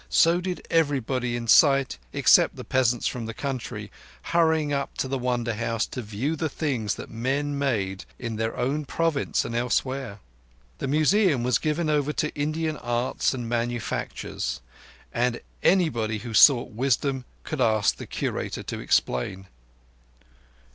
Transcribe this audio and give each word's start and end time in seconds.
So 0.09 0.41
did 0.41 0.65
everybody 0.71 1.35
in 1.35 1.47
sight 1.47 1.99
except 2.11 2.55
the 2.55 2.63
peasants 2.63 3.05
from 3.05 3.27
the 3.27 3.35
country, 3.35 3.91
hurrying 4.33 4.73
up 4.73 4.97
to 4.97 5.07
the 5.07 5.19
Wonder 5.19 5.53
House 5.53 5.85
to 5.85 6.01
view 6.01 6.35
the 6.35 6.49
things 6.49 6.95
that 6.95 7.11
men 7.11 7.55
made 7.59 8.05
in 8.17 8.35
their 8.37 8.57
own 8.57 8.83
province 8.85 9.45
and 9.45 9.55
elsewhere. 9.55 10.17
The 10.79 10.87
Museum 10.87 11.43
was 11.43 11.59
given 11.59 11.87
up 11.87 12.15
to 12.15 12.33
Indian 12.33 12.77
arts 12.77 13.35
and 13.35 13.47
manufactures, 13.47 14.59
and 15.13 15.39
anybody 15.61 16.17
who 16.17 16.33
sought 16.33 16.71
wisdom 16.71 17.23
could 17.43 17.61
ask 17.61 17.97
the 17.97 18.07
Curator 18.07 18.63
to 18.63 18.79
explain. 18.79 19.45